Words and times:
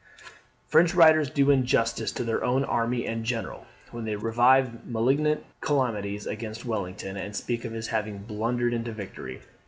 French 0.67 0.95
writers 0.95 1.29
do 1.29 1.51
injustice 1.51 2.11
to 2.11 2.23
their 2.23 2.43
own 2.43 2.63
army 2.63 3.05
and 3.05 3.23
general, 3.23 3.67
when 3.91 4.03
they 4.03 4.15
revive 4.15 4.83
malignant 4.87 5.43
calumnies 5.61 6.25
against 6.25 6.65
Wellington, 6.65 7.17
and 7.17 7.35
speak 7.35 7.65
of 7.65 7.73
his 7.73 7.89
having 7.89 8.17
blundered 8.17 8.73
into 8.73 8.93
victory. 8.93 9.41